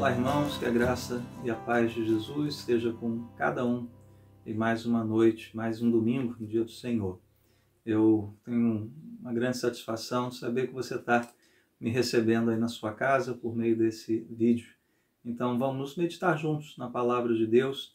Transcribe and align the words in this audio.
Olá, 0.00 0.12
irmãos, 0.12 0.56
que 0.56 0.64
a 0.64 0.70
graça 0.70 1.22
e 1.44 1.50
a 1.50 1.54
paz 1.54 1.92
de 1.92 2.06
Jesus 2.06 2.54
esteja 2.54 2.90
com 2.90 3.28
cada 3.36 3.66
um 3.66 3.86
e 4.46 4.54
mais 4.54 4.86
uma 4.86 5.04
noite, 5.04 5.54
mais 5.54 5.82
um 5.82 5.90
domingo, 5.90 6.34
no 6.40 6.46
dia 6.46 6.64
do 6.64 6.70
Senhor. 6.70 7.20
Eu 7.84 8.34
tenho 8.42 8.90
uma 9.20 9.30
grande 9.30 9.58
satisfação 9.58 10.30
de 10.30 10.36
saber 10.36 10.68
que 10.68 10.72
você 10.72 10.94
está 10.94 11.30
me 11.78 11.90
recebendo 11.90 12.50
aí 12.50 12.56
na 12.56 12.66
sua 12.66 12.94
casa 12.94 13.34
por 13.34 13.54
meio 13.54 13.76
desse 13.76 14.20
vídeo. 14.30 14.72
Então 15.22 15.58
vamos 15.58 15.94
meditar 15.96 16.38
juntos 16.38 16.78
na 16.78 16.88
palavra 16.88 17.34
de 17.34 17.46
Deus 17.46 17.94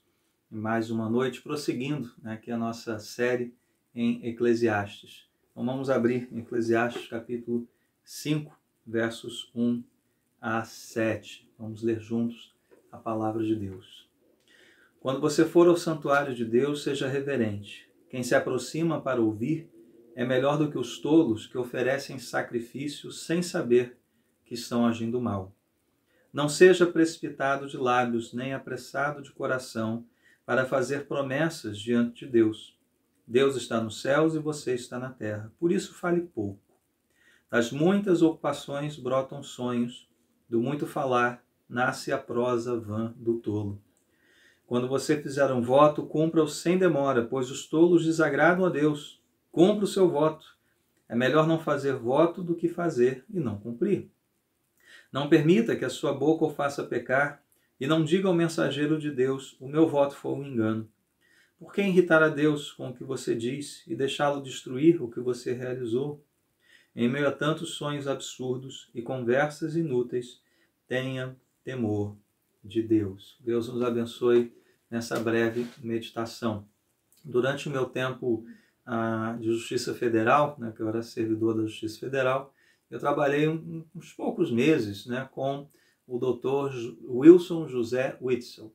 em 0.52 0.60
mais 0.60 0.92
uma 0.92 1.10
noite, 1.10 1.42
prosseguindo 1.42 2.14
né, 2.22 2.34
aqui 2.34 2.52
a 2.52 2.58
nossa 2.58 3.00
série 3.00 3.52
em 3.96 4.24
Eclesiastes. 4.28 5.28
Então 5.52 5.66
vamos 5.66 5.90
abrir 5.90 6.30
em 6.32 6.42
Eclesiastes 6.42 7.08
capítulo 7.08 7.68
5, 8.04 8.56
versos 8.86 9.52
1 9.56 9.84
a 10.40 10.64
7. 10.64 11.45
Vamos 11.58 11.82
ler 11.82 12.00
juntos 12.00 12.54
a 12.92 12.98
palavra 12.98 13.44
de 13.44 13.56
Deus. 13.56 14.10
Quando 15.00 15.22
você 15.22 15.46
for 15.46 15.68
ao 15.68 15.78
santuário 15.78 16.34
de 16.34 16.44
Deus, 16.44 16.84
seja 16.84 17.08
reverente. 17.08 17.90
Quem 18.10 18.24
se 18.24 18.36
aproxima 18.36 19.00
para 19.00 19.22
ouvir 19.22 19.70
é 20.16 20.26
melhor 20.26 20.58
do 20.58 20.70
que 20.70 20.78
os 20.78 21.00
tolos 21.00 21.46
que 21.48 21.58
oferecem 21.58 22.20
sacrifícios 22.20 23.26
sem 23.26 23.42
saber 23.42 23.98
que 24.46 24.54
estão 24.54 24.86
agindo 24.86 25.22
mal. 25.22 25.54
Não 26.34 26.50
seja 26.50 26.86
precipitado 26.86 27.68
de 27.68 27.78
lábios, 27.78 28.34
nem 28.34 28.54
apressado 28.54 29.22
de 29.22 29.32
coração, 29.32 30.06
para 30.46 30.66
fazer 30.66 31.08
promessas 31.08 31.80
diante 31.80 32.26
de 32.26 32.32
Deus. 32.32 32.78
Deus 33.28 33.56
está 33.56 33.80
nos 33.80 34.02
céus 34.02 34.36
e 34.36 34.40
você 34.40 34.74
está 34.76 35.00
na 35.00 35.10
terra, 35.10 35.52
por 35.60 35.72
isso 35.72 35.94
fale 35.94 36.22
pouco. 36.22 36.60
Das 37.50 37.72
muitas 37.72 38.22
ocupações 38.22 38.98
brotam 38.98 39.42
sonhos, 39.42 40.08
do 40.48 40.62
muito 40.62 40.86
falar 40.86 41.45
nasce 41.70 42.12
a 42.12 42.18
prosa 42.18 42.80
vã 42.80 43.14
do 43.18 43.40
tolo. 43.40 43.82
Quando 44.68 44.88
você 44.88 45.22
fizer 45.22 45.52
um 45.52 45.62
voto, 45.62 46.04
cumpra-o 46.04 46.48
sem 46.48 46.78
demora, 46.78 47.24
pois 47.24 47.52
os 47.52 47.68
tolos 47.68 48.06
desagradam 48.06 48.66
a 48.66 48.70
Deus. 48.70 49.22
Cumpra 49.52 49.86
o 49.86 49.88
seu 49.88 50.10
voto. 50.10 50.56
É 51.08 51.16
melhor 51.16 51.48
não 51.48 51.60
fazer 51.60 51.94
voto 51.94 52.42
do 52.42 52.56
que 52.56 52.68
fazer 52.68 53.24
e 53.30 53.40
não 53.40 53.60
cumprir. 53.60 54.10
Não 55.12 55.30
permita 55.30 55.76
que 55.76 55.86
a 55.86 55.90
sua 55.90 56.12
boca 56.14 56.46
o 56.46 56.50
faça 56.50 56.84
pecar, 56.84 57.44
e 57.80 57.86
não 57.86 58.04
diga 58.04 58.28
ao 58.28 58.34
mensageiro 58.34 58.98
de 58.98 59.12
Deus: 59.12 59.56
O 59.60 59.68
meu 59.68 59.88
voto 59.88 60.16
foi 60.16 60.34
um 60.34 60.46
engano. 60.46 60.90
Por 61.60 61.74
que 61.74 61.82
irritar 61.82 62.22
a 62.24 62.30
Deus 62.30 62.72
com 62.72 62.90
o 62.90 62.94
que 62.94 63.04
você 63.04 63.36
disse 63.36 63.84
e 63.88 63.96
deixá-lo 63.96 64.42
destruir 64.42 65.02
o 65.02 65.10
que 65.10 65.20
você 65.20 65.54
realizou? 65.54 66.24
Em 66.96 67.10
meio 67.10 67.28
a 67.28 67.32
tantos 67.32 67.76
sonhos 67.76 68.08
absurdos 68.08 68.90
e 68.94 69.02
conversas 69.02 69.76
inúteis, 69.76 70.42
tenha 70.88 71.36
temor 71.66 72.16
de 72.64 72.82
Deus. 72.82 73.38
Deus 73.42 73.68
nos 73.68 73.82
abençoe 73.82 74.54
nessa 74.90 75.20
breve 75.20 75.68
meditação. 75.84 76.66
Durante 77.24 77.68
o 77.68 77.72
meu 77.72 77.88
tempo 77.88 78.46
ah, 78.86 79.36
de 79.40 79.48
Justiça 79.48 79.94
Federal, 79.94 80.56
né, 80.60 80.72
que 80.74 80.82
eu 80.82 80.88
era 80.88 81.02
servidor 81.02 81.56
da 81.56 81.64
Justiça 81.64 82.00
Federal, 82.00 82.54
eu 82.90 83.00
trabalhei 83.00 83.50
uns 83.50 84.14
poucos 84.14 84.52
meses 84.52 85.08
né, 85.08 85.28
com 85.32 85.68
o 86.08 86.20
doutor 86.20 86.72
Wilson 87.04 87.68
José 87.68 88.16
Witzel. 88.22 88.72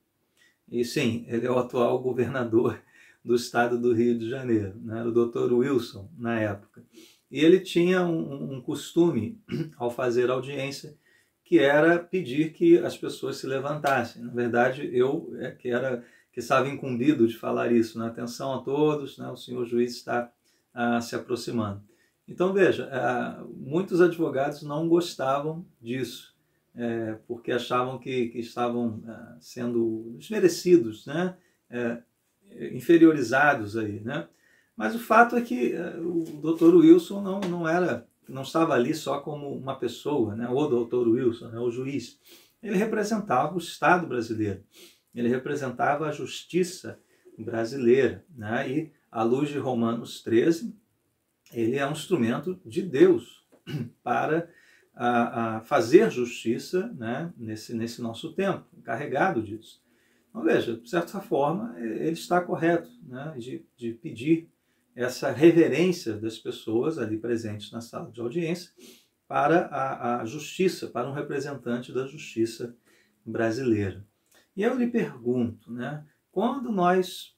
E 0.68 0.84
sim, 0.84 1.24
ele 1.28 1.46
é 1.46 1.50
o 1.50 1.58
atual 1.58 1.98
governador 2.02 2.80
do 3.24 3.36
estado 3.36 3.78
do 3.78 3.92
Rio 3.92 4.18
de 4.18 4.28
Janeiro, 4.28 4.74
né? 4.82 5.04
o 5.04 5.12
doutor 5.12 5.52
Wilson 5.52 6.10
na 6.16 6.40
época. 6.40 6.82
E 7.30 7.38
ele 7.38 7.60
tinha 7.60 8.02
um, 8.02 8.56
um 8.56 8.60
costume, 8.60 9.38
ao 9.76 9.90
fazer 9.90 10.30
audiência, 10.30 10.96
que 11.50 11.58
era 11.58 11.98
pedir 11.98 12.52
que 12.52 12.78
as 12.78 12.96
pessoas 12.96 13.38
se 13.38 13.44
levantassem. 13.44 14.22
Na 14.22 14.30
verdade, 14.30 14.88
eu 14.92 15.34
é, 15.40 15.50
que 15.50 15.68
era 15.68 16.04
que 16.32 16.38
estava 16.38 16.68
incumbido 16.68 17.26
de 17.26 17.36
falar 17.36 17.72
isso. 17.72 17.98
Né? 17.98 18.06
Atenção 18.06 18.54
a 18.54 18.62
todos, 18.62 19.18
né? 19.18 19.28
o 19.28 19.36
senhor 19.36 19.66
juiz 19.66 19.96
está 19.96 20.30
ah, 20.72 21.00
se 21.00 21.16
aproximando. 21.16 21.82
Então 22.28 22.52
veja, 22.52 22.88
ah, 22.92 23.44
muitos 23.52 24.00
advogados 24.00 24.62
não 24.62 24.88
gostavam 24.88 25.66
disso, 25.80 26.36
é, 26.72 27.18
porque 27.26 27.50
achavam 27.50 27.98
que, 27.98 28.28
que 28.28 28.38
estavam 28.38 29.02
ah, 29.08 29.36
sendo 29.40 30.14
desmerecidos, 30.18 31.04
né? 31.04 31.36
É, 31.68 31.98
inferiorizados 32.72 33.76
aí, 33.76 33.98
né? 33.98 34.28
Mas 34.76 34.94
o 34.94 35.00
fato 35.00 35.34
é 35.34 35.40
que 35.40 35.72
eh, 35.72 35.96
o 36.00 36.22
Dr. 36.40 36.74
Wilson 36.74 37.20
não, 37.20 37.40
não 37.40 37.68
era 37.68 38.08
não 38.30 38.42
estava 38.42 38.74
ali 38.74 38.94
só 38.94 39.20
como 39.20 39.52
uma 39.54 39.74
pessoa, 39.74 40.34
né? 40.34 40.48
o 40.48 40.66
doutor 40.66 41.08
Wilson, 41.08 41.48
né? 41.48 41.58
o 41.58 41.70
juiz. 41.70 42.18
Ele 42.62 42.76
representava 42.76 43.54
o 43.54 43.58
Estado 43.58 44.06
brasileiro, 44.06 44.62
ele 45.14 45.28
representava 45.28 46.06
a 46.06 46.12
justiça 46.12 46.98
brasileira. 47.38 48.24
Né? 48.34 48.70
E, 48.70 48.92
à 49.10 49.22
luz 49.22 49.48
de 49.48 49.58
Romanos 49.58 50.22
13, 50.22 50.74
ele 51.52 51.76
é 51.76 51.86
um 51.86 51.92
instrumento 51.92 52.60
de 52.64 52.82
Deus 52.82 53.44
para 54.02 54.48
a, 54.94 55.56
a 55.56 55.60
fazer 55.62 56.10
justiça 56.10 56.86
né? 56.96 57.32
nesse, 57.36 57.74
nesse 57.74 58.00
nosso 58.00 58.32
tempo, 58.32 58.64
encarregado 58.76 59.42
disso. 59.42 59.82
Então, 60.28 60.44
veja, 60.44 60.76
de 60.76 60.88
certa 60.88 61.20
forma, 61.20 61.74
ele 61.80 62.12
está 62.12 62.40
correto 62.40 62.88
né? 63.02 63.34
de, 63.36 63.66
de 63.76 63.92
pedir 63.94 64.48
essa 65.02 65.32
reverência 65.32 66.14
das 66.14 66.38
pessoas 66.38 66.98
ali 66.98 67.16
presentes 67.16 67.72
na 67.72 67.80
sala 67.80 68.10
de 68.10 68.20
audiência 68.20 68.70
para 69.26 69.66
a, 69.66 70.20
a 70.20 70.24
justiça, 70.26 70.88
para 70.88 71.08
um 71.08 71.14
representante 71.14 71.90
da 71.90 72.06
justiça 72.06 72.76
brasileira. 73.24 74.04
E 74.54 74.62
eu 74.62 74.76
lhe 74.76 74.88
pergunto, 74.88 75.72
né, 75.72 76.04
quando 76.30 76.70
nós 76.70 77.34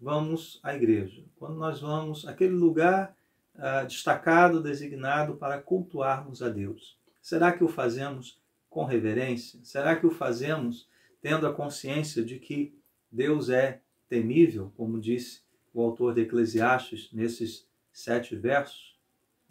vamos 0.00 0.58
à 0.62 0.74
igreja, 0.74 1.22
quando 1.36 1.56
nós 1.56 1.82
vamos 1.82 2.26
àquele 2.26 2.54
lugar 2.54 3.14
ah, 3.56 3.84
destacado, 3.84 4.62
designado 4.62 5.36
para 5.36 5.60
cultuarmos 5.60 6.42
a 6.42 6.48
Deus, 6.48 6.98
será 7.20 7.52
que 7.52 7.62
o 7.62 7.68
fazemos 7.68 8.40
com 8.70 8.86
reverência? 8.86 9.60
Será 9.64 9.96
que 9.96 10.06
o 10.06 10.10
fazemos 10.10 10.88
tendo 11.20 11.46
a 11.46 11.52
consciência 11.52 12.24
de 12.24 12.38
que 12.38 12.74
Deus 13.10 13.50
é 13.50 13.82
temível, 14.08 14.72
como 14.76 14.98
disse 14.98 15.42
o 15.72 15.82
autor 15.82 16.14
de 16.14 16.22
Eclesiastes 16.22 17.08
nesses 17.12 17.66
sete 17.92 18.36
versos? 18.36 18.96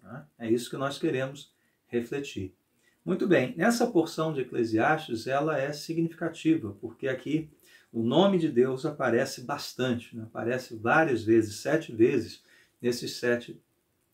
Né? 0.02 0.26
É 0.40 0.52
isso 0.52 0.70
que 0.70 0.78
nós 0.78 0.98
queremos 0.98 1.54
refletir. 1.88 2.54
Muito 3.04 3.28
bem, 3.28 3.56
nessa 3.58 3.88
porção 3.88 4.32
de 4.32 4.42
Eclesiastes 4.42 5.26
ela 5.26 5.58
é 5.58 5.74
significativa, 5.74 6.76
porque 6.80 7.08
aqui 7.08 7.50
o 7.92 8.04
nome 8.04 8.38
de 8.38 8.48
Deus 8.48 8.86
aparece 8.86 9.42
bastante, 9.42 10.16
né? 10.16 10.24
aparece 10.24 10.76
várias 10.76 11.24
vezes, 11.24 11.56
sete 11.56 11.92
vezes, 11.92 12.44
nesses 12.82 13.18
sete 13.18 13.60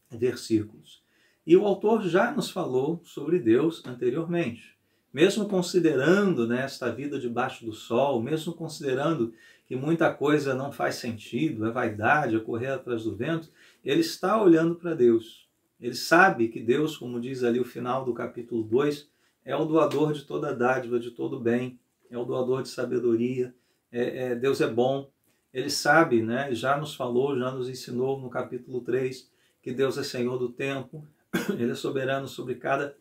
versículos. 0.09 1.03
E 1.45 1.55
o 1.55 1.65
autor 1.65 2.01
já 2.03 2.31
nos 2.31 2.49
falou 2.49 3.01
sobre 3.05 3.39
Deus 3.39 3.85
anteriormente. 3.85 4.75
Mesmo 5.13 5.47
considerando 5.47 6.47
né, 6.47 6.63
esta 6.63 6.91
vida 6.91 7.19
debaixo 7.19 7.65
do 7.65 7.73
sol, 7.73 8.21
mesmo 8.21 8.53
considerando 8.53 9.33
que 9.67 9.75
muita 9.75 10.13
coisa 10.13 10.55
não 10.55 10.71
faz 10.71 10.95
sentido, 10.95 11.65
é 11.65 11.71
vaidade, 11.71 12.35
é 12.35 12.39
correr 12.39 12.67
atrás 12.67 13.03
do 13.03 13.15
vento, 13.15 13.49
ele 13.83 14.01
está 14.01 14.41
olhando 14.41 14.75
para 14.75 14.93
Deus. 14.93 15.47
Ele 15.79 15.93
sabe 15.93 16.47
que 16.47 16.59
Deus, 16.59 16.97
como 16.97 17.19
diz 17.19 17.43
ali 17.43 17.59
o 17.59 17.65
final 17.65 18.05
do 18.05 18.13
capítulo 18.13 18.63
2, 18.63 19.09
é 19.45 19.55
o 19.55 19.65
doador 19.65 20.13
de 20.13 20.23
toda 20.23 20.55
dádiva, 20.55 20.99
de 20.99 21.11
todo 21.11 21.39
bem, 21.39 21.79
é 22.09 22.17
o 22.17 22.25
doador 22.25 22.63
de 22.63 22.69
sabedoria, 22.69 23.53
é, 23.91 24.31
é, 24.31 24.35
Deus 24.35 24.61
é 24.61 24.67
bom. 24.67 25.11
Ele 25.53 25.69
sabe, 25.69 26.21
né, 26.21 26.53
já 26.53 26.77
nos 26.77 26.95
falou, 26.95 27.37
já 27.37 27.51
nos 27.51 27.69
ensinou 27.69 28.19
no 28.19 28.29
capítulo 28.29 28.81
3 28.81 29.29
que 29.61 29.73
Deus 29.73 29.97
é 29.97 30.03
Senhor 30.03 30.37
do 30.37 30.49
tempo, 30.49 31.05
Ele 31.59 31.71
é 31.71 31.75
soberano 31.75 32.27
sobre 32.27 32.55
cada 32.55 32.95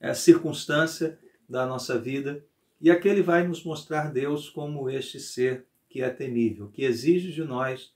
é, 0.00 0.14
circunstância 0.14 1.18
da 1.48 1.66
nossa 1.66 1.98
vida. 1.98 2.44
E 2.80 2.90
aqui 2.90 3.08
ele 3.08 3.22
vai 3.22 3.46
nos 3.46 3.64
mostrar 3.64 4.12
Deus 4.12 4.48
como 4.48 4.90
este 4.90 5.20
ser 5.20 5.66
que 5.92 6.00
é 6.00 6.08
temível, 6.08 6.70
que 6.70 6.84
exige 6.84 7.30
de 7.30 7.44
nós 7.44 7.92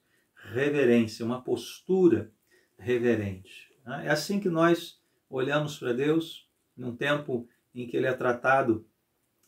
reverência, 0.53 1.25
uma 1.25 1.41
postura 1.41 2.31
reverente. 2.79 3.73
Né? 3.87 4.05
É 4.05 4.11
assim 4.11 4.39
que 4.39 4.51
nós 4.51 5.01
olhamos 5.31 5.79
para 5.79 5.95
Deus 5.95 6.47
num 6.77 6.95
tempo 6.95 7.49
em 7.75 7.87
que 7.87 7.97
Ele 7.97 8.07
é 8.07 8.13
tratado 8.13 8.87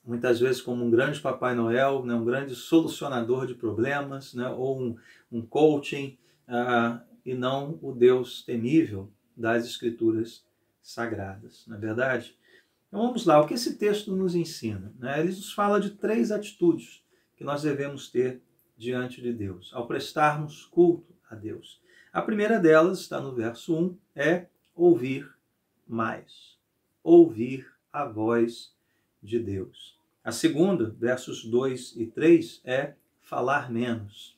muitas 0.02 0.40
vezes 0.40 0.62
como 0.62 0.82
um 0.82 0.90
grande 0.90 1.20
Papai 1.20 1.54
Noel, 1.54 2.02
né? 2.06 2.14
um 2.14 2.24
grande 2.24 2.54
solucionador 2.54 3.46
de 3.46 3.54
problemas, 3.54 4.32
né? 4.32 4.48
ou 4.48 4.80
um, 4.80 4.96
um 5.30 5.42
coaching, 5.42 6.16
uh, 6.48 6.98
e 7.26 7.34
não 7.34 7.78
o 7.82 7.92
Deus 7.92 8.42
temível 8.42 9.12
das 9.36 9.66
Escrituras 9.66 10.42
sagradas. 10.80 11.66
Não 11.66 11.76
é 11.76 11.80
verdade? 11.80 12.34
Então 12.88 13.02
vamos 13.02 13.26
lá, 13.26 13.38
o 13.42 13.46
que 13.46 13.52
esse 13.52 13.76
texto 13.76 14.16
nos 14.16 14.34
ensina? 14.34 14.90
Né? 14.98 15.20
Ele 15.20 15.28
nos 15.28 15.52
fala 15.52 15.78
de 15.78 15.90
três 15.90 16.32
atitudes 16.32 17.06
que 17.38 17.44
nós 17.44 17.62
devemos 17.62 18.10
ter 18.10 18.42
diante 18.76 19.22
de 19.22 19.32
Deus, 19.32 19.70
ao 19.72 19.86
prestarmos 19.86 20.66
culto 20.66 21.14
a 21.30 21.36
Deus. 21.36 21.80
A 22.12 22.20
primeira 22.20 22.58
delas 22.58 22.98
está 22.98 23.20
no 23.20 23.32
verso 23.32 23.76
1, 23.76 23.96
é 24.14 24.46
ouvir 24.74 25.32
mais. 25.86 26.58
Ouvir 27.02 27.72
a 27.92 28.04
voz 28.04 28.74
de 29.22 29.38
Deus. 29.38 29.96
A 30.24 30.32
segunda, 30.32 30.90
versos 30.90 31.44
2 31.44 31.96
e 31.96 32.06
3, 32.06 32.60
é 32.64 32.94
falar 33.20 33.70
menos. 33.70 34.36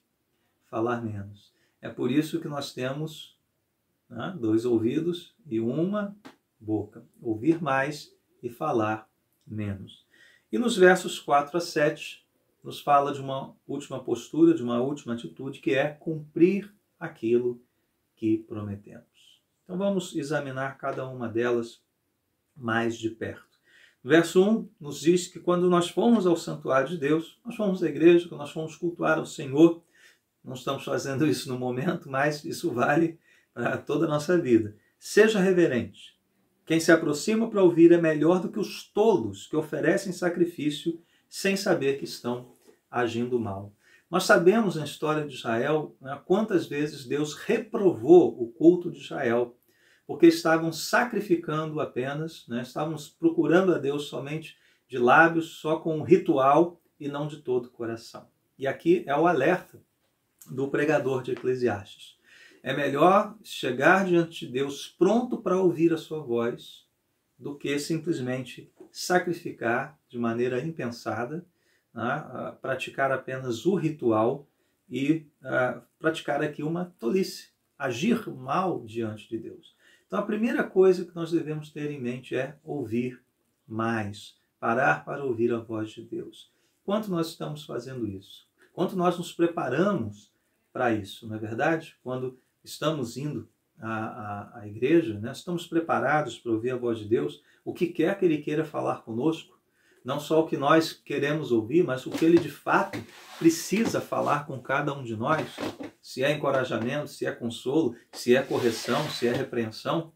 Falar 0.66 1.02
menos. 1.02 1.52
É 1.80 1.88
por 1.88 2.10
isso 2.10 2.38
que 2.38 2.48
nós 2.48 2.72
temos 2.74 3.36
né, 4.10 4.36
dois 4.38 4.66
ouvidos 4.66 5.34
e 5.46 5.58
uma 5.58 6.14
boca. 6.60 7.02
Ouvir 7.20 7.62
mais 7.62 8.14
e 8.42 8.50
falar 8.50 9.08
menos. 9.46 10.06
E 10.52 10.58
nos 10.58 10.76
versos 10.76 11.18
4 11.18 11.56
a 11.56 11.60
7, 11.60 12.19
nos 12.62 12.80
fala 12.80 13.12
de 13.12 13.20
uma 13.20 13.54
última 13.66 14.02
postura, 14.02 14.54
de 14.54 14.62
uma 14.62 14.80
última 14.80 15.14
atitude, 15.14 15.60
que 15.60 15.74
é 15.74 15.88
cumprir 15.88 16.72
aquilo 16.98 17.60
que 18.16 18.38
prometemos. 18.38 19.40
Então 19.64 19.78
vamos 19.78 20.14
examinar 20.14 20.76
cada 20.76 21.08
uma 21.08 21.28
delas 21.28 21.82
mais 22.56 22.98
de 22.98 23.08
perto. 23.10 23.58
Verso 24.02 24.42
1 24.42 24.68
nos 24.80 25.00
diz 25.00 25.28
que 25.28 25.38
quando 25.38 25.68
nós 25.68 25.90
fomos 25.90 26.26
ao 26.26 26.36
santuário 26.36 26.88
de 26.88 26.96
Deus, 26.96 27.38
nós 27.44 27.54
fomos 27.54 27.82
à 27.82 27.88
igreja, 27.88 28.28
quando 28.28 28.40
nós 28.40 28.50
fomos 28.50 28.76
cultuar 28.76 29.18
ao 29.18 29.26
Senhor, 29.26 29.82
não 30.42 30.54
estamos 30.54 30.84
fazendo 30.84 31.26
isso 31.26 31.48
no 31.50 31.58
momento, 31.58 32.10
mas 32.10 32.44
isso 32.44 32.70
vale 32.70 33.18
para 33.52 33.76
toda 33.76 34.06
a 34.06 34.08
nossa 34.08 34.38
vida. 34.38 34.74
Seja 34.98 35.38
reverente. 35.38 36.18
Quem 36.64 36.80
se 36.80 36.92
aproxima 36.92 37.50
para 37.50 37.62
ouvir 37.62 37.92
é 37.92 38.00
melhor 38.00 38.40
do 38.40 38.50
que 38.50 38.58
os 38.58 38.84
tolos 38.84 39.46
que 39.46 39.56
oferecem 39.56 40.12
sacrifício 40.12 41.00
sem 41.30 41.56
saber 41.56 41.98
que 41.98 42.04
estão 42.04 42.52
agindo 42.90 43.38
mal. 43.38 43.72
Nós 44.10 44.24
sabemos 44.24 44.74
na 44.74 44.84
história 44.84 45.24
de 45.24 45.32
Israel 45.32 45.96
né, 46.00 46.20
quantas 46.26 46.66
vezes 46.66 47.06
Deus 47.06 47.34
reprovou 47.34 48.42
o 48.42 48.48
culto 48.48 48.90
de 48.90 48.98
Israel 48.98 49.56
porque 50.04 50.26
estavam 50.26 50.72
sacrificando 50.72 51.80
apenas, 51.80 52.44
né? 52.48 52.62
estavam 52.62 52.96
procurando 53.20 53.72
a 53.72 53.78
Deus 53.78 54.06
somente 54.06 54.56
de 54.88 54.98
lábios, 54.98 55.60
só 55.60 55.78
com 55.78 55.96
um 55.96 56.02
ritual 56.02 56.82
e 56.98 57.06
não 57.06 57.28
de 57.28 57.36
todo 57.36 57.66
o 57.66 57.70
coração. 57.70 58.26
E 58.58 58.66
aqui 58.66 59.04
é 59.06 59.14
o 59.14 59.28
alerta 59.28 59.80
do 60.50 60.68
pregador 60.68 61.22
de 61.22 61.30
Eclesiastes. 61.30 62.18
É 62.60 62.74
melhor 62.74 63.36
chegar 63.44 64.04
diante 64.04 64.46
de 64.46 64.52
Deus 64.52 64.88
pronto 64.88 65.38
para 65.38 65.56
ouvir 65.56 65.92
a 65.92 65.96
sua 65.96 66.18
voz 66.20 66.88
do 67.38 67.56
que 67.56 67.78
simplesmente 67.78 68.68
sacrificar 68.92 69.98
de 70.08 70.18
maneira 70.18 70.60
impensada, 70.60 71.44
né? 71.94 72.56
praticar 72.60 73.12
apenas 73.12 73.66
o 73.66 73.74
ritual 73.74 74.46
e 74.88 75.26
uh, 75.42 75.80
praticar 75.98 76.42
aqui 76.42 76.62
uma 76.62 76.86
tolice, 76.98 77.50
agir 77.78 78.28
mal 78.28 78.84
diante 78.84 79.28
de 79.28 79.38
Deus. 79.38 79.76
Então, 80.06 80.18
a 80.18 80.26
primeira 80.26 80.64
coisa 80.64 81.04
que 81.04 81.14
nós 81.14 81.30
devemos 81.30 81.70
ter 81.70 81.90
em 81.90 82.00
mente 82.00 82.34
é 82.34 82.58
ouvir 82.64 83.22
mais, 83.66 84.36
parar 84.58 85.04
para 85.04 85.24
ouvir 85.24 85.52
a 85.52 85.58
voz 85.58 85.90
de 85.90 86.02
Deus. 86.02 86.50
Quanto 86.84 87.08
nós 87.08 87.28
estamos 87.28 87.64
fazendo 87.64 88.06
isso? 88.08 88.48
Quanto 88.72 88.96
nós 88.96 89.16
nos 89.16 89.32
preparamos 89.32 90.32
para 90.72 90.92
isso, 90.92 91.28
não 91.28 91.36
é 91.36 91.38
verdade? 91.38 91.96
Quando 92.02 92.36
estamos 92.64 93.16
indo 93.16 93.48
à, 93.80 94.50
à, 94.54 94.60
à 94.60 94.68
igreja, 94.68 95.18
né? 95.18 95.32
estamos 95.32 95.66
preparados 95.66 96.38
para 96.38 96.52
ouvir 96.52 96.70
a 96.70 96.76
voz 96.76 96.98
de 96.98 97.06
Deus, 97.06 97.42
o 97.64 97.72
que 97.72 97.86
quer 97.86 98.18
que 98.18 98.24
Ele 98.24 98.38
queira 98.38 98.64
falar 98.64 99.02
conosco, 99.02 99.58
não 100.04 100.18
só 100.18 100.40
o 100.40 100.46
que 100.46 100.56
nós 100.56 100.92
queremos 100.92 101.52
ouvir, 101.52 101.84
mas 101.84 102.06
o 102.06 102.10
que 102.10 102.24
Ele 102.24 102.38
de 102.38 102.50
fato 102.50 102.98
precisa 103.38 104.00
falar 104.00 104.46
com 104.46 104.60
cada 104.60 104.92
um 104.94 105.02
de 105.02 105.16
nós, 105.16 105.46
se 106.00 106.22
é 106.22 106.32
encorajamento, 106.32 107.08
se 107.08 107.26
é 107.26 107.32
consolo, 107.32 107.94
se 108.12 108.34
é 108.34 108.42
correção, 108.42 109.08
se 109.10 109.28
é 109.28 109.32
repreensão, 109.32 110.12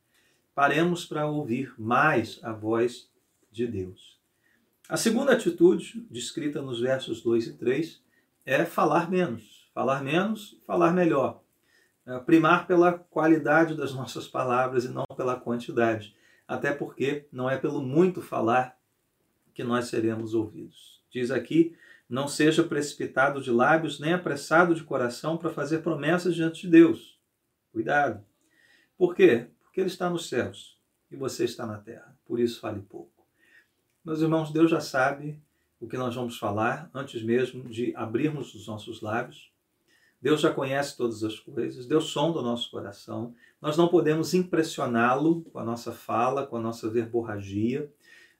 paremos 0.54 1.04
para 1.04 1.26
ouvir 1.26 1.74
mais 1.78 2.40
a 2.42 2.52
voz 2.52 3.10
de 3.50 3.66
Deus. 3.66 4.18
A 4.88 4.96
segunda 4.96 5.32
atitude, 5.32 6.06
descrita 6.10 6.60
nos 6.60 6.80
versos 6.80 7.22
2 7.22 7.46
e 7.48 7.52
3, 7.54 8.02
é 8.44 8.64
falar 8.64 9.10
menos. 9.10 9.70
Falar 9.72 10.02
menos, 10.02 10.60
falar 10.66 10.92
melhor. 10.92 11.43
É 12.06 12.18
primar 12.18 12.66
pela 12.66 12.92
qualidade 12.92 13.74
das 13.76 13.94
nossas 13.94 14.28
palavras 14.28 14.84
e 14.84 14.88
não 14.88 15.04
pela 15.16 15.40
quantidade. 15.40 16.14
Até 16.46 16.72
porque 16.72 17.26
não 17.32 17.48
é 17.48 17.56
pelo 17.56 17.82
muito 17.82 18.20
falar 18.20 18.78
que 19.54 19.64
nós 19.64 19.86
seremos 19.86 20.34
ouvidos. 20.34 21.02
Diz 21.10 21.30
aqui 21.30 21.76
não 22.08 22.28
seja 22.28 22.62
precipitado 22.62 23.40
de 23.40 23.50
lábios, 23.50 23.98
nem 23.98 24.12
apressado 24.12 24.74
de 24.74 24.84
coração 24.84 25.38
para 25.38 25.50
fazer 25.50 25.78
promessas 25.78 26.34
diante 26.34 26.62
de 26.62 26.68
Deus. 26.68 27.18
Cuidado. 27.72 28.24
Por 28.96 29.14
quê? 29.14 29.48
Porque 29.62 29.80
Ele 29.80 29.88
está 29.88 30.10
nos 30.10 30.28
céus 30.28 30.78
e 31.10 31.16
você 31.16 31.44
está 31.44 31.66
na 31.66 31.78
terra. 31.78 32.16
Por 32.24 32.38
isso 32.38 32.60
fale 32.60 32.80
pouco. 32.80 33.26
Meus 34.04 34.20
irmãos, 34.20 34.52
Deus 34.52 34.70
já 34.70 34.80
sabe 34.80 35.42
o 35.80 35.88
que 35.88 35.96
nós 35.96 36.14
vamos 36.14 36.38
falar 36.38 36.90
antes 36.94 37.22
mesmo 37.22 37.68
de 37.68 37.94
abrirmos 37.96 38.54
os 38.54 38.66
nossos 38.66 39.00
lábios. 39.00 39.50
Deus 40.24 40.40
já 40.40 40.50
conhece 40.50 40.96
todas 40.96 41.22
as 41.22 41.38
coisas, 41.38 41.84
Deus 41.84 42.04
sonda 42.04 42.38
o 42.38 42.42
nosso 42.42 42.70
coração. 42.70 43.34
Nós 43.60 43.76
não 43.76 43.88
podemos 43.88 44.32
impressioná-lo 44.32 45.42
com 45.42 45.58
a 45.58 45.64
nossa 45.66 45.92
fala, 45.92 46.46
com 46.46 46.56
a 46.56 46.60
nossa 46.62 46.88
verborragia. 46.88 47.92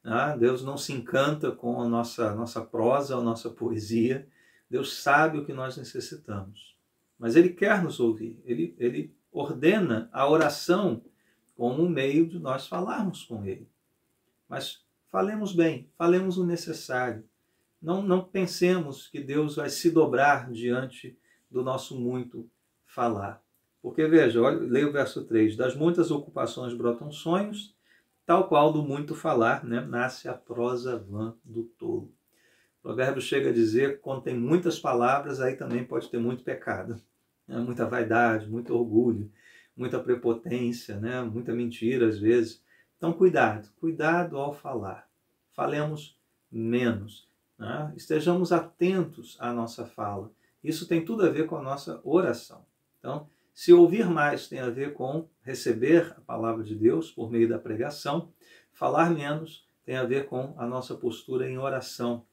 Ah, 0.03 0.35
Deus 0.35 0.65
não 0.65 0.79
se 0.79 0.95
encanta 0.95 1.53
com 1.53 1.83
a 1.83 1.87
nossa, 1.87 2.35
nossa 2.35 2.63
prosa, 2.63 3.19
a 3.19 3.21
nossa 3.21 3.51
poesia. 3.51 4.27
Deus 4.71 4.95
sabe 4.95 5.37
o 5.37 5.45
que 5.45 5.53
nós 5.53 5.77
necessitamos. 5.77 6.75
Mas 7.19 7.37
Ele 7.37 7.51
quer 7.51 7.83
nos 7.83 8.01
ouvir. 8.01 8.41
Ele, 8.47 8.75
ele 8.79 9.15
ordena 9.31 10.09
a 10.11 10.27
oração 10.27 11.03
como 11.55 11.83
um 11.83 11.89
meio 11.91 12.27
de 12.27 12.39
nós 12.39 12.67
falarmos 12.67 13.25
com 13.25 13.45
Ele. 13.45 13.69
Mas 14.49 14.83
falemos 15.11 15.55
bem, 15.55 15.91
falemos 15.99 16.39
o 16.39 16.47
necessário. 16.47 17.29
Não, 17.81 18.01
não 18.01 18.25
pensemos 18.25 19.07
que 19.07 19.21
Deus 19.21 19.57
vai 19.57 19.69
se 19.69 19.91
dobrar 19.91 20.51
diante 20.51 21.19
do 21.55 21.63
nosso 21.63 21.99
muito 21.99 22.49
falar. 22.85 23.43
Porque 23.81 24.07
veja, 24.07 24.43
olha, 24.43 24.59
leia 24.59 24.89
o 24.89 24.93
verso 24.93 25.25
3: 25.25 25.57
Das 25.57 25.75
muitas 25.75 26.11
ocupações 26.11 26.75
brotam 26.75 27.11
sonhos, 27.11 27.75
Tal 28.27 28.49
qual 28.49 28.73
do 28.73 28.83
muito 28.83 29.15
falar, 29.15 29.65
né, 29.65 29.81
nasce 29.83 30.29
a 30.29 30.33
prosa 30.33 30.97
vã 30.97 31.37
do 31.45 31.65
tolo. 31.65 32.11
O 32.79 32.83
provérbio 32.83 33.21
chega 33.21 33.51
a 33.51 33.53
dizer 33.53 33.97
que 33.97 33.99
quando 33.99 34.23
tem 34.23 34.35
muitas 34.35 34.79
palavras, 34.79 35.41
aí 35.41 35.57
também 35.57 35.85
pode 35.85 36.09
ter 36.09 36.19
muito 36.19 36.43
pecado. 36.43 37.01
Né? 37.47 37.59
Muita 37.59 37.85
vaidade, 37.85 38.49
muito 38.49 38.75
orgulho, 38.75 39.31
muita 39.77 40.01
prepotência, 40.01 40.99
né? 40.99 41.21
muita 41.23 41.53
mentira 41.53 42.09
às 42.09 42.19
vezes. 42.19 42.63
Então, 42.97 43.13
cuidado, 43.13 43.69
cuidado 43.79 44.39
ao 44.39 44.55
falar. 44.55 45.07
Falemos 45.53 46.19
menos. 46.51 47.29
Né? 47.59 47.93
Estejamos 47.95 48.53
atentos 48.53 49.37
à 49.39 49.53
nossa 49.53 49.85
fala. 49.85 50.31
Isso 50.65 50.89
tem 50.89 51.05
tudo 51.05 51.25
a 51.25 51.29
ver 51.29 51.47
com 51.47 51.57
a 51.57 51.63
nossa 51.63 52.01
oração. 52.03 52.65
Então, 52.99 53.29
se 53.53 53.73
ouvir 53.73 54.09
mais 54.09 54.49
tem 54.49 54.59
a 54.59 54.71
ver 54.71 54.95
com 54.95 55.29
receber 55.43 56.15
a 56.17 56.21
palavra 56.23 56.65
de 56.65 56.75
Deus 56.75 57.11
por 57.11 57.31
meio 57.31 57.49
da 57.49 57.59
pregação, 57.59 58.33
falar 58.73 59.11
menos 59.11 59.69
tem 59.85 59.97
a 59.97 60.05
ver 60.05 60.27
com 60.27 60.55
a 60.57 60.67
nossa 60.67 60.95
postura 60.95 61.49
em 61.49 61.59
oração 61.59 62.25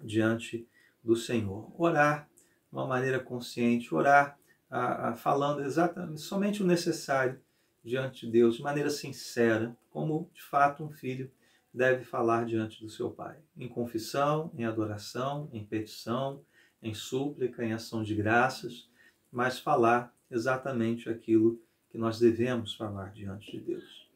diante 0.00 0.66
do 1.02 1.16
Senhor. 1.16 1.70
Orar 1.76 2.28
de 2.70 2.76
uma 2.76 2.86
maneira 2.86 3.18
consciente, 3.18 3.94
orar 3.94 4.38
a, 4.70 5.10
a, 5.10 5.14
falando 5.14 5.62
exatamente 5.62 6.20
somente 6.20 6.62
o 6.62 6.66
necessário 6.66 7.40
diante 7.84 8.24
de 8.24 8.32
Deus, 8.32 8.56
de 8.56 8.62
maneira 8.62 8.88
sincera, 8.88 9.76
como 9.90 10.30
de 10.32 10.42
fato 10.42 10.82
um 10.82 10.90
filho 10.90 11.30
deve 11.72 12.04
falar 12.04 12.46
diante 12.46 12.80
do 12.80 12.88
seu 12.88 13.10
pai, 13.10 13.36
em 13.56 13.68
confissão, 13.68 14.50
em 14.56 14.64
adoração, 14.64 15.50
em 15.52 15.64
petição, 15.64 16.40
em 16.84 16.94
súplica, 16.94 17.64
em 17.64 17.72
ação 17.72 18.02
de 18.02 18.14
graças, 18.14 18.88
mas 19.32 19.58
falar 19.58 20.14
exatamente 20.30 21.08
aquilo 21.08 21.60
que 21.90 21.98
nós 21.98 22.18
devemos 22.20 22.74
falar 22.74 23.10
diante 23.12 23.50
de 23.50 23.60
Deus. 23.60 24.08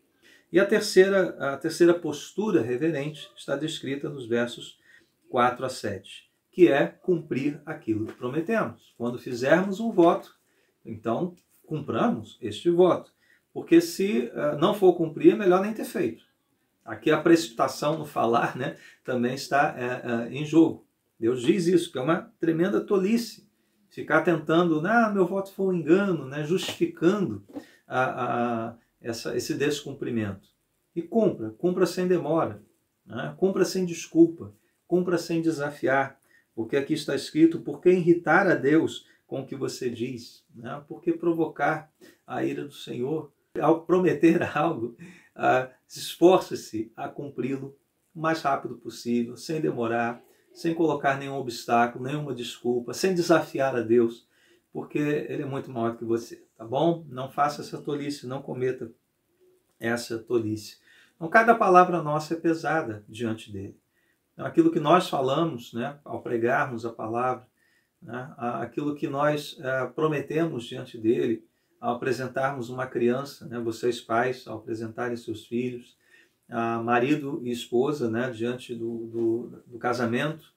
E 0.52 0.60
a 0.60 0.66
terceira, 0.66 1.54
a 1.54 1.56
terceira 1.56 1.94
postura 1.94 2.62
reverente 2.62 3.30
está 3.36 3.56
descrita 3.56 4.08
nos 4.08 4.26
versos 4.26 4.78
4 5.28 5.64
a 5.64 5.68
7, 5.68 6.30
que 6.50 6.68
é 6.68 6.86
cumprir 6.86 7.60
aquilo 7.66 8.06
que 8.06 8.14
prometemos. 8.14 8.94
Quando 8.96 9.18
fizermos 9.18 9.80
um 9.80 9.90
voto, 9.90 10.34
então 10.84 11.34
cumpramos 11.66 12.38
este 12.40 12.70
voto. 12.70 13.12
Porque 13.52 13.80
se 13.80 14.30
uh, 14.34 14.58
não 14.58 14.72
for 14.74 14.94
cumprir, 14.94 15.34
é 15.34 15.36
melhor 15.36 15.60
nem 15.60 15.74
ter 15.74 15.84
feito. 15.84 16.24
Aqui 16.84 17.10
a 17.10 17.20
precipitação 17.20 17.98
no 17.98 18.06
falar 18.06 18.56
né, 18.56 18.76
também 19.04 19.34
está 19.34 19.74
uh, 19.74 20.28
uh, 20.28 20.32
em 20.32 20.46
jogo. 20.46 20.87
Deus 21.18 21.42
diz 21.42 21.66
isso, 21.66 21.90
que 21.90 21.98
é 21.98 22.00
uma 22.00 22.32
tremenda 22.38 22.80
tolice 22.80 23.48
ficar 23.88 24.22
tentando, 24.22 24.86
ah, 24.86 25.10
meu 25.10 25.26
voto 25.26 25.52
foi 25.52 25.66
um 25.66 25.78
engano, 25.78 26.26
né, 26.26 26.44
justificando 26.44 27.42
a, 27.86 28.24
a, 28.24 28.74
essa, 29.00 29.36
esse 29.36 29.54
descumprimento. 29.54 30.48
E 30.94 31.02
cumpra, 31.02 31.50
cumpra 31.50 31.86
sem 31.86 32.06
demora, 32.06 32.62
né, 33.04 33.34
cumpra 33.36 33.64
sem 33.64 33.84
desculpa, 33.84 34.54
cumpra 34.86 35.18
sem 35.18 35.42
desafiar, 35.42 36.20
porque 36.54 36.76
aqui 36.76 36.94
está 36.94 37.14
escrito, 37.14 37.60
por 37.60 37.80
que 37.80 37.90
irritar 37.90 38.46
a 38.46 38.54
Deus 38.54 39.06
com 39.26 39.40
o 39.40 39.46
que 39.46 39.54
você 39.54 39.90
diz? 39.90 40.44
Né, 40.54 40.82
por 40.86 41.00
que 41.00 41.12
provocar 41.12 41.90
a 42.26 42.44
ira 42.44 42.64
do 42.64 42.74
Senhor? 42.74 43.32
Ao 43.60 43.82
prometer 43.82 44.42
algo, 44.56 44.96
ah, 45.34 45.70
esforce-se 45.88 46.92
a 46.96 47.08
cumpri-lo 47.08 47.76
o 48.14 48.20
mais 48.20 48.42
rápido 48.42 48.76
possível, 48.76 49.36
sem 49.36 49.60
demorar, 49.60 50.22
sem 50.58 50.74
colocar 50.74 51.16
nenhum 51.16 51.36
obstáculo, 51.36 52.04
nenhuma 52.04 52.34
desculpa, 52.34 52.92
sem 52.92 53.14
desafiar 53.14 53.76
a 53.76 53.80
Deus, 53.80 54.26
porque 54.72 54.98
Ele 54.98 55.44
é 55.44 55.46
muito 55.46 55.70
maior 55.70 55.96
que 55.96 56.04
você, 56.04 56.44
tá 56.56 56.64
bom? 56.64 57.06
Não 57.08 57.30
faça 57.30 57.62
essa 57.62 57.80
tolice, 57.80 58.26
não 58.26 58.42
cometa 58.42 58.90
essa 59.78 60.18
tolice. 60.18 60.78
Então, 61.14 61.28
cada 61.28 61.54
palavra 61.54 62.02
nossa 62.02 62.34
é 62.34 62.36
pesada 62.36 63.04
diante 63.08 63.52
dele. 63.52 63.78
Então, 64.32 64.44
aquilo 64.44 64.72
que 64.72 64.80
nós 64.80 65.08
falamos, 65.08 65.72
né, 65.72 65.96
ao 66.04 66.22
pregarmos 66.22 66.84
a 66.84 66.90
palavra, 66.92 67.46
né, 68.02 68.34
aquilo 68.36 68.96
que 68.96 69.06
nós 69.06 69.56
é, 69.60 69.86
prometemos 69.86 70.64
diante 70.64 70.98
dele, 70.98 71.46
ao 71.80 71.94
apresentarmos 71.94 72.68
uma 72.68 72.88
criança, 72.88 73.46
né, 73.46 73.60
vocês 73.60 74.00
pais, 74.00 74.44
ao 74.48 74.58
apresentarem 74.58 75.16
seus 75.16 75.46
filhos, 75.46 75.96
marido 76.82 77.40
e 77.44 77.50
esposa, 77.50 78.10
né, 78.10 78.30
diante 78.30 78.74
do, 78.74 79.06
do, 79.06 79.62
do 79.66 79.78
casamento, 79.78 80.52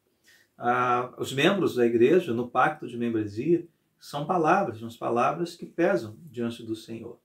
os 1.17 1.33
membros 1.33 1.75
da 1.75 1.86
igreja, 1.86 2.33
no 2.33 2.48
pacto 2.48 2.88
de 2.88 2.98
membresia, 2.98 3.67
são 4.00 4.25
palavras, 4.25 4.79
são 4.79 4.89
palavras 4.98 5.55
que 5.55 5.65
pesam 5.65 6.15
diante 6.29 6.63
do 6.63 6.75
Senhor. 6.75 7.19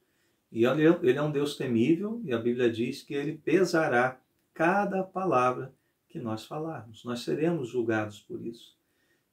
E 0.50 0.64
ele 0.64 1.18
é 1.18 1.22
um 1.22 1.30
Deus 1.30 1.56
temível, 1.56 2.20
e 2.24 2.32
a 2.32 2.38
Bíblia 2.38 2.70
diz 2.70 3.02
que 3.02 3.14
ele 3.14 3.36
pesará 3.38 4.18
cada 4.52 5.02
palavra 5.02 5.72
que 6.08 6.18
nós 6.18 6.44
falarmos. 6.44 7.04
Nós 7.04 7.20
seremos 7.20 7.68
julgados 7.68 8.20
por 8.20 8.44
isso. 8.44 8.76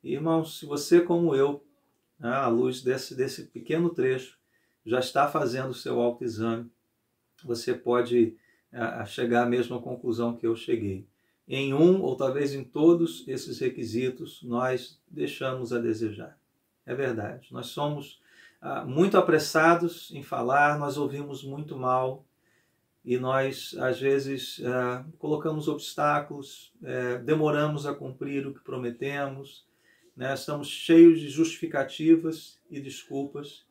E, 0.04 0.14
irmãos, 0.14 0.60
se 0.60 0.66
você, 0.66 1.00
como 1.00 1.34
eu, 1.34 1.64
né, 2.20 2.30
à 2.30 2.48
luz 2.48 2.82
desse, 2.82 3.16
desse 3.16 3.44
pequeno 3.48 3.90
trecho, 3.90 4.38
já 4.86 5.00
está 5.00 5.30
fazendo 5.30 5.70
o 5.70 5.74
seu 5.74 6.02
autoexame, 6.02 6.70
você 7.44 7.74
pode 7.74 8.36
a, 8.74 9.06
chegar 9.06 9.44
à 9.44 9.50
mesma 9.50 9.80
conclusão 9.82 10.36
que 10.36 10.46
eu 10.46 10.56
cheguei. 10.56 11.08
Em 11.48 11.74
um 11.74 12.02
ou 12.02 12.16
talvez 12.16 12.54
em 12.54 12.64
todos 12.64 13.28
esses 13.28 13.60
requisitos, 13.60 14.42
nós 14.44 15.00
deixamos 15.10 15.72
a 15.72 15.80
desejar. 15.80 16.38
É 16.86 16.96
verdade. 16.96 17.48
Nós 17.52 17.68
somos 17.68 18.22
ah, 18.62 18.84
muito 18.86 19.18
apressados 19.18 20.10
em 20.12 20.24
falar, 20.24 20.80
nós 20.80 20.98
ouvimos 20.98 21.44
muito 21.44 21.78
mal 21.78 22.26
e 23.06 23.18
nós, 23.18 23.76
às 23.78 24.00
vezes, 24.00 24.62
ah, 24.66 25.06
colocamos 25.20 25.68
obstáculos, 25.68 26.74
eh, 26.82 27.18
demoramos 27.18 27.86
a 27.86 27.94
cumprir 27.94 28.48
o 28.48 28.54
que 28.54 28.62
prometemos, 28.62 29.68
né? 30.16 30.34
estamos 30.34 30.70
cheios 30.70 31.20
de 31.20 31.28
justificativas 31.28 32.62
e 32.70 32.80
desculpas. 32.80 33.66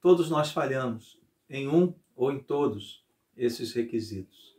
Todos 0.00 0.30
nós 0.30 0.50
falhamos 0.50 1.20
em 1.50 1.68
um 1.68 1.92
ou 2.16 2.32
em 2.32 2.38
todos 2.38 3.06
esses 3.38 3.72
requisitos. 3.72 4.56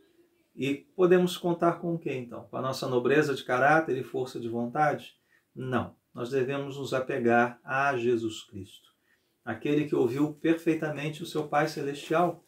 E 0.56 0.74
podemos 0.96 1.36
contar 1.36 1.74
com 1.74 1.94
o 1.94 1.98
que 1.98 2.12
então? 2.12 2.44
Com 2.44 2.56
a 2.56 2.62
nossa 2.62 2.88
nobreza 2.88 3.34
de 3.34 3.44
caráter 3.44 3.96
e 3.96 4.02
força 4.02 4.40
de 4.40 4.48
vontade? 4.48 5.14
Não. 5.54 5.94
Nós 6.12 6.30
devemos 6.30 6.76
nos 6.76 6.92
apegar 6.92 7.60
a 7.62 7.96
Jesus 7.96 8.42
Cristo, 8.42 8.90
aquele 9.44 9.84
que 9.84 9.94
ouviu 9.94 10.34
perfeitamente 10.34 11.22
o 11.22 11.26
seu 11.26 11.46
Pai 11.46 11.68
Celestial, 11.68 12.44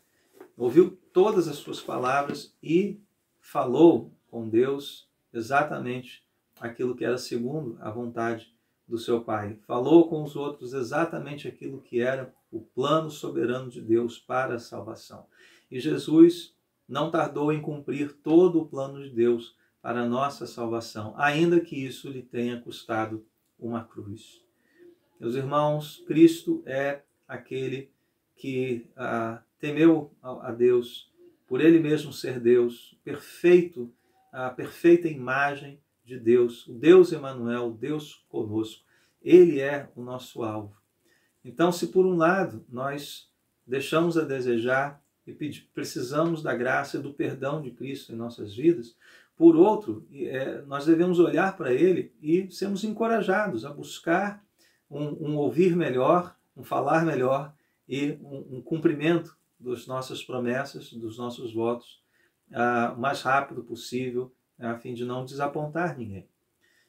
ouviu 0.56 0.98
todas 1.12 1.46
as 1.46 1.56
suas 1.56 1.80
palavras 1.80 2.56
e 2.60 3.00
falou 3.40 4.12
com 4.28 4.48
Deus 4.48 5.08
exatamente 5.32 6.26
aquilo 6.60 6.96
que 6.96 7.04
era 7.04 7.16
segundo 7.16 7.78
a 7.80 7.90
vontade 7.90 8.52
do 8.86 8.98
seu 8.98 9.22
Pai. 9.22 9.58
Falou 9.66 10.08
com 10.08 10.22
os 10.22 10.34
outros 10.34 10.74
exatamente 10.74 11.46
aquilo 11.46 11.80
que 11.80 12.00
era 12.00 12.34
o 12.50 12.60
plano 12.60 13.10
soberano 13.10 13.70
de 13.70 13.80
Deus 13.80 14.18
para 14.18 14.56
a 14.56 14.58
salvação. 14.58 15.26
E 15.72 15.80
Jesus 15.80 16.54
não 16.86 17.10
tardou 17.10 17.50
em 17.50 17.62
cumprir 17.62 18.12
todo 18.22 18.60
o 18.60 18.66
plano 18.66 19.02
de 19.02 19.08
Deus 19.08 19.56
para 19.80 20.02
a 20.02 20.06
nossa 20.06 20.46
salvação, 20.46 21.14
ainda 21.16 21.58
que 21.60 21.74
isso 21.74 22.10
lhe 22.10 22.22
tenha 22.22 22.60
custado 22.60 23.24
uma 23.58 23.82
cruz. 23.82 24.44
Meus 25.18 25.34
irmãos, 25.34 26.04
Cristo 26.06 26.62
é 26.66 27.00
aquele 27.26 27.90
que 28.36 28.86
ah, 28.94 29.42
temeu 29.58 30.12
a 30.22 30.52
Deus, 30.52 31.10
por 31.46 31.62
ele 31.62 31.80
mesmo 31.80 32.12
ser 32.12 32.38
Deus, 32.38 32.94
perfeito, 33.02 33.90
a 34.30 34.50
perfeita 34.50 35.08
imagem 35.08 35.80
de 36.04 36.18
Deus, 36.18 36.66
o 36.66 36.74
Deus 36.74 37.12
Emanuel, 37.12 37.72
Deus 37.72 38.26
conosco. 38.28 38.84
Ele 39.22 39.58
é 39.58 39.88
o 39.96 40.02
nosso 40.02 40.42
alvo. 40.42 40.76
Então, 41.42 41.72
se 41.72 41.86
por 41.86 42.04
um 42.04 42.14
lado 42.14 42.62
nós 42.68 43.32
deixamos 43.66 44.18
a 44.18 44.22
desejar 44.22 45.01
e 45.26 45.32
precisamos 45.72 46.42
da 46.42 46.54
graça 46.54 46.96
e 46.96 47.00
do 47.00 47.14
perdão 47.14 47.62
de 47.62 47.70
Cristo 47.70 48.12
em 48.12 48.16
nossas 48.16 48.54
vidas, 48.54 48.96
por 49.36 49.56
outro, 49.56 50.06
é, 50.12 50.62
nós 50.62 50.86
devemos 50.86 51.18
olhar 51.18 51.56
para 51.56 51.72
Ele 51.72 52.14
e 52.20 52.50
sermos 52.50 52.84
encorajados 52.84 53.64
a 53.64 53.72
buscar 53.72 54.44
um, 54.90 55.30
um 55.30 55.36
ouvir 55.36 55.74
melhor, 55.74 56.36
um 56.56 56.62
falar 56.62 57.04
melhor 57.04 57.54
e 57.88 58.18
um, 58.22 58.58
um 58.58 58.62
cumprimento 58.62 59.36
das 59.58 59.86
nossas 59.86 60.22
promessas, 60.22 60.92
dos 60.92 61.18
nossos 61.18 61.52
votos, 61.52 62.02
uh, 62.50 62.94
o 62.94 63.00
mais 63.00 63.22
rápido 63.22 63.62
possível, 63.64 64.32
a 64.58 64.76
fim 64.76 64.94
de 64.94 65.04
não 65.04 65.24
desapontar 65.24 65.96
ninguém. 65.96 66.28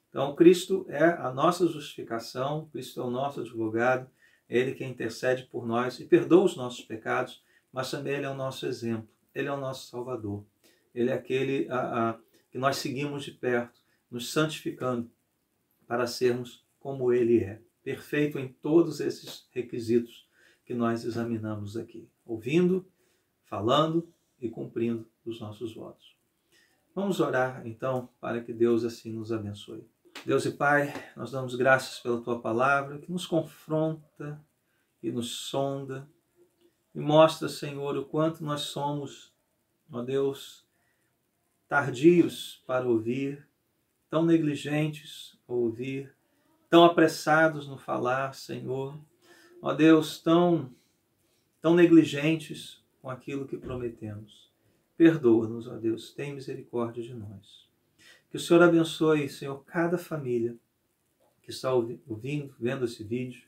Então, 0.09 0.35
Cristo 0.35 0.85
é 0.89 1.05
a 1.05 1.31
nossa 1.31 1.65
justificação, 1.67 2.67
Cristo 2.71 3.01
é 3.01 3.03
o 3.03 3.09
nosso 3.09 3.41
advogado, 3.41 4.07
é 4.47 4.59
Ele 4.59 4.73
que 4.73 4.85
intercede 4.85 5.43
por 5.43 5.65
nós 5.65 5.99
e 5.99 6.05
perdoa 6.05 6.45
os 6.45 6.55
nossos 6.55 6.85
pecados, 6.85 7.41
mas 7.73 7.89
também 7.89 8.13
Ele 8.13 8.25
é 8.25 8.29
o 8.29 8.35
nosso 8.35 8.67
exemplo, 8.67 9.09
Ele 9.33 9.47
é 9.47 9.51
o 9.51 9.59
nosso 9.59 9.87
Salvador. 9.87 10.45
Ele 10.93 11.09
é 11.09 11.13
aquele 11.13 11.67
a, 11.69 12.11
a, 12.11 12.19
que 12.51 12.59
nós 12.59 12.77
seguimos 12.77 13.23
de 13.23 13.31
perto, 13.31 13.81
nos 14.11 14.31
santificando 14.31 15.09
para 15.87 16.05
sermos 16.05 16.63
como 16.79 17.11
Ele 17.11 17.39
é, 17.39 17.59
perfeito 17.83 18.37
em 18.37 18.47
todos 18.47 18.99
esses 18.99 19.47
requisitos 19.51 20.27
que 20.63 20.75
nós 20.75 21.03
examinamos 21.03 21.75
aqui, 21.75 22.07
ouvindo, 22.23 22.85
falando 23.45 24.07
e 24.39 24.47
cumprindo 24.47 25.09
os 25.25 25.39
nossos 25.39 25.73
votos. 25.73 26.15
Vamos 26.93 27.19
orar 27.19 27.65
então 27.65 28.07
para 28.21 28.39
que 28.41 28.53
Deus 28.53 28.83
assim 28.83 29.11
nos 29.11 29.31
abençoe. 29.31 29.83
Deus 30.25 30.45
e 30.45 30.51
Pai, 30.51 30.93
nós 31.17 31.31
damos 31.31 31.55
graças 31.55 31.99
pela 31.99 32.21
tua 32.21 32.39
palavra 32.39 32.99
que 32.99 33.11
nos 33.11 33.25
confronta 33.25 34.39
e 35.01 35.11
nos 35.11 35.31
sonda 35.31 36.07
e 36.93 36.99
mostra, 36.99 37.49
Senhor, 37.49 37.97
o 37.97 38.05
quanto 38.05 38.43
nós 38.43 38.61
somos, 38.61 39.33
ó 39.91 40.01
Deus, 40.01 40.65
tardios 41.67 42.63
para 42.67 42.87
ouvir, 42.87 43.47
tão 44.09 44.23
negligentes 44.23 45.35
a 45.47 45.53
ouvir, 45.53 46.15
tão 46.69 46.85
apressados 46.85 47.67
no 47.67 47.77
falar, 47.77 48.33
Senhor. 48.35 48.99
Ó 49.61 49.73
Deus, 49.73 50.21
tão, 50.21 50.71
tão 51.59 51.73
negligentes 51.73 52.83
com 53.01 53.09
aquilo 53.09 53.47
que 53.47 53.57
prometemos. 53.57 54.51
Perdoa-nos, 54.95 55.67
ó 55.67 55.75
Deus, 55.77 56.13
tem 56.13 56.35
misericórdia 56.35 57.01
de 57.01 57.13
nós. 57.13 57.67
Que 58.29 58.37
o 58.37 58.39
Senhor 58.39 58.61
abençoe, 58.61 59.27
Senhor, 59.29 59.63
cada 59.65 59.97
família 59.97 60.55
que 61.41 61.49
está 61.49 61.73
ouvindo, 61.73 62.55
vendo 62.59 62.85
esse 62.85 63.03
vídeo, 63.03 63.43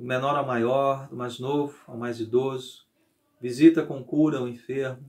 do 0.00 0.06
menor 0.06 0.34
ao 0.34 0.46
maior, 0.46 1.06
do 1.10 1.14
mais 1.14 1.38
novo 1.38 1.78
ao 1.86 1.94
mais 1.94 2.18
idoso. 2.18 2.86
Visita 3.38 3.84
com 3.84 4.02
cura 4.02 4.40
o 4.40 4.48
enfermo. 4.48 5.04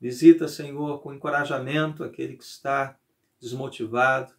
Visita, 0.00 0.46
Senhor, 0.46 1.00
com 1.00 1.12
encorajamento 1.12 2.04
aquele 2.04 2.36
que 2.36 2.44
está 2.44 2.96
desmotivado. 3.40 4.32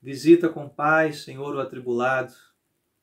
Visita 0.00 0.48
com 0.48 0.68
paz, 0.68 1.24
Senhor, 1.24 1.56
o 1.56 1.58
atribulado. 1.58 2.32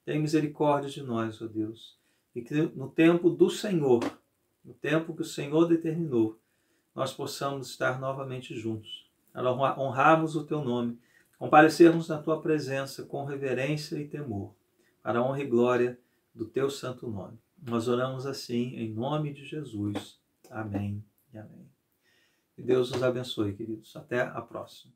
Tem 0.06 0.22
misericórdia 0.22 0.90
de 0.90 1.04
nós, 1.04 1.42
ó 1.42 1.48
Deus. 1.48 2.00
E 2.34 2.42
que 2.42 2.54
no 2.54 2.90
tempo 2.90 3.30
do 3.30 3.50
Senhor, 3.50 4.00
no 4.64 4.74
tempo 4.74 5.14
que 5.14 5.24
o 5.24 5.26
Senhor 5.26 5.68
determinou, 5.68 6.40
nós 6.96 7.12
possamos 7.12 7.70
estar 7.70 8.00
novamente 8.00 8.56
juntos 8.56 9.06
honrarmos 9.78 10.36
o 10.36 10.46
teu 10.46 10.64
nome, 10.64 10.98
comparecermos 11.38 12.08
na 12.08 12.18
tua 12.18 12.42
presença 12.42 13.04
com 13.04 13.26
reverência 13.26 13.98
e 13.98 14.08
temor, 14.08 14.56
para 15.04 15.20
a 15.20 15.24
honra 15.24 15.42
e 15.42 15.46
glória 15.46 16.00
do 16.38 16.46
teu 16.46 16.70
santo 16.70 17.10
nome. 17.10 17.40
Nós 17.62 17.88
oramos 17.88 18.26
assim 18.26 18.76
em 18.76 18.94
nome 18.94 19.34
de 19.34 19.44
Jesus. 19.44 20.22
Amém 20.50 21.04
e 21.34 21.38
amém. 21.38 21.68
Que 22.56 22.62
Deus 22.62 22.92
nos 22.92 23.04
abençoe, 23.04 23.56
queridos. 23.56 23.96
Até 23.96 24.22
a 24.22 24.42
próxima. 24.42 24.94